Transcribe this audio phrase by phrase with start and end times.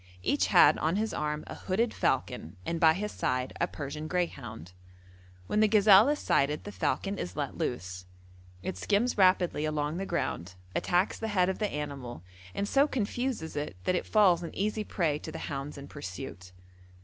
[0.23, 4.71] Each had on his arm a hooded falcon and by his side a Persian greyhound.
[5.45, 8.07] When the gazelle is sighted the falcon is let loose;
[8.63, 12.23] it skims rapidly along the ground, attacks the head of the animal,
[12.55, 16.51] and so confuses it that it falls an easy prey to the hounds in pursuit.